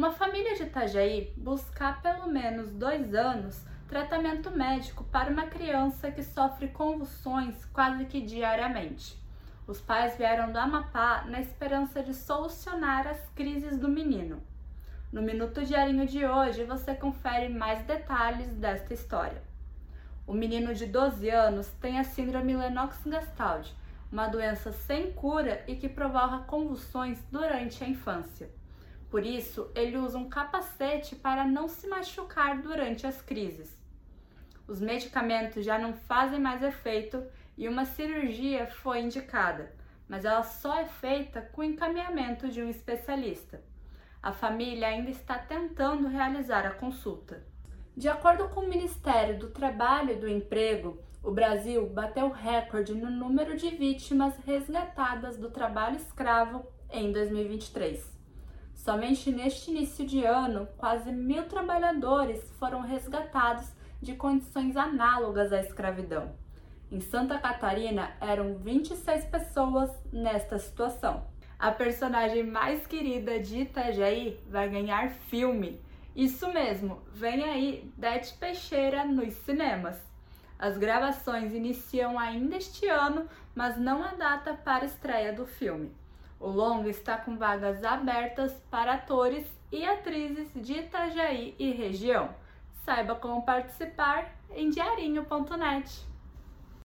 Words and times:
Uma 0.00 0.12
família 0.12 0.54
de 0.54 0.62
Itajaí 0.62 1.30
busca 1.36 1.88
há 1.88 1.92
pelo 1.92 2.26
menos 2.26 2.70
dois 2.70 3.14
anos 3.14 3.62
tratamento 3.86 4.50
médico 4.50 5.04
para 5.04 5.30
uma 5.30 5.46
criança 5.48 6.10
que 6.10 6.22
sofre 6.22 6.68
convulsões 6.68 7.66
quase 7.66 8.06
que 8.06 8.22
diariamente. 8.22 9.22
Os 9.66 9.78
pais 9.78 10.16
vieram 10.16 10.50
do 10.50 10.58
Amapá 10.58 11.26
na 11.26 11.38
esperança 11.38 12.02
de 12.02 12.14
solucionar 12.14 13.06
as 13.06 13.28
crises 13.34 13.76
do 13.76 13.90
menino. 13.90 14.42
No 15.12 15.20
Minuto 15.20 15.62
Diarinho 15.66 16.06
de 16.06 16.24
hoje 16.24 16.64
você 16.64 16.94
confere 16.94 17.50
mais 17.50 17.84
detalhes 17.84 18.48
desta 18.54 18.94
história. 18.94 19.42
O 20.26 20.32
menino 20.32 20.74
de 20.74 20.86
12 20.86 21.28
anos 21.28 21.68
tem 21.78 21.98
a 21.98 22.04
síndrome 22.04 22.56
Lennox-Gastaut, 22.56 23.76
uma 24.10 24.28
doença 24.28 24.72
sem 24.72 25.12
cura 25.12 25.62
e 25.68 25.76
que 25.76 25.90
provoca 25.90 26.38
convulsões 26.46 27.22
durante 27.30 27.84
a 27.84 27.86
infância. 27.86 28.59
Por 29.10 29.26
isso, 29.26 29.68
ele 29.74 29.98
usa 29.98 30.16
um 30.16 30.28
capacete 30.28 31.16
para 31.16 31.44
não 31.44 31.66
se 31.66 31.88
machucar 31.88 32.62
durante 32.62 33.06
as 33.06 33.20
crises. 33.20 33.76
Os 34.68 34.80
medicamentos 34.80 35.64
já 35.64 35.76
não 35.76 35.92
fazem 35.92 36.38
mais 36.38 36.62
efeito 36.62 37.20
e 37.58 37.68
uma 37.68 37.84
cirurgia 37.84 38.68
foi 38.68 39.00
indicada, 39.00 39.74
mas 40.08 40.24
ela 40.24 40.44
só 40.44 40.78
é 40.78 40.86
feita 40.86 41.42
com 41.42 41.64
encaminhamento 41.64 42.48
de 42.48 42.62
um 42.62 42.70
especialista. 42.70 43.60
A 44.22 44.32
família 44.32 44.86
ainda 44.86 45.10
está 45.10 45.36
tentando 45.36 46.06
realizar 46.06 46.64
a 46.64 46.70
consulta. 46.70 47.44
De 47.96 48.08
acordo 48.08 48.48
com 48.50 48.60
o 48.60 48.68
Ministério 48.68 49.40
do 49.40 49.48
Trabalho 49.48 50.12
e 50.12 50.20
do 50.20 50.28
Emprego, 50.28 51.02
o 51.20 51.32
Brasil 51.32 51.84
bateu 51.88 52.30
recorde 52.30 52.94
no 52.94 53.10
número 53.10 53.56
de 53.56 53.70
vítimas 53.70 54.36
resgatadas 54.46 55.36
do 55.36 55.50
trabalho 55.50 55.96
escravo 55.96 56.64
em 56.92 57.10
2023. 57.10 58.19
Somente 58.84 59.30
neste 59.30 59.70
início 59.70 60.06
de 60.06 60.24
ano, 60.24 60.66
quase 60.76 61.10
mil 61.12 61.44
trabalhadores 61.44 62.42
foram 62.58 62.80
resgatados 62.80 63.70
de 64.00 64.14
condições 64.14 64.76
análogas 64.76 65.52
à 65.52 65.60
escravidão. 65.60 66.32
Em 66.90 67.00
Santa 67.00 67.38
Catarina, 67.38 68.10
eram 68.20 68.56
26 68.56 69.24
pessoas 69.26 69.90
nesta 70.12 70.58
situação. 70.58 71.24
A 71.58 71.70
personagem 71.70 72.42
mais 72.42 72.86
querida 72.86 73.38
de 73.38 73.60
Itajaí 73.60 74.38
vai 74.48 74.68
ganhar 74.68 75.10
filme 75.10 75.80
isso 76.14 76.52
mesmo, 76.52 77.00
vem 77.12 77.44
aí 77.44 77.92
Dete 77.96 78.34
Peixeira 78.34 79.04
nos 79.04 79.32
cinemas. 79.34 79.96
As 80.58 80.76
gravações 80.76 81.54
iniciam 81.54 82.18
ainda 82.18 82.56
este 82.56 82.86
ano, 82.88 83.28
mas 83.54 83.78
não 83.78 84.02
há 84.02 84.08
data 84.08 84.52
para 84.52 84.84
estreia 84.84 85.32
do 85.32 85.46
filme. 85.46 85.92
O 86.40 86.48
longa 86.48 86.88
está 86.88 87.18
com 87.18 87.36
vagas 87.36 87.84
abertas 87.84 88.54
para 88.70 88.94
atores 88.94 89.46
e 89.70 89.84
atrizes 89.84 90.50
de 90.54 90.72
Itajaí 90.72 91.54
e 91.58 91.70
região. 91.70 92.30
Saiba 92.82 93.14
como 93.14 93.44
participar 93.44 94.34
em 94.50 94.70
diarinho.net. 94.70 96.08